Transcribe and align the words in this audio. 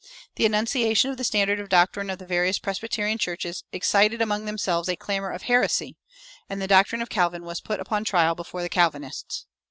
The 0.33 0.45
enunciation 0.45 1.11
of 1.11 1.17
the 1.17 1.23
standard 1.23 1.69
doctrine 1.69 2.09
of 2.09 2.17
the 2.17 2.25
various 2.25 2.57
Presbyterian 2.57 3.19
churches 3.19 3.63
excited 3.71 4.19
among 4.19 4.45
themselves 4.45 4.89
a 4.89 4.95
clamor 4.95 5.29
of 5.29 5.43
"Heresy!" 5.43 5.95
and 6.49 6.59
the 6.59 6.65
doctrine 6.67 7.03
of 7.03 7.09
Calvin 7.11 7.43
was 7.43 7.61
put 7.61 7.79
upon 7.79 8.03
trial 8.03 8.33
before 8.33 8.63
the 8.63 8.67
Calvinists. 8.69 9.45